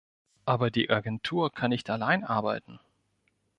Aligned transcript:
Aber 0.45 0.71
die 0.71 0.89
Agentur 0.89 1.51
kann 1.53 1.69
nicht 1.69 1.87
allein 1.91 2.23
arbeiten! 2.23 2.79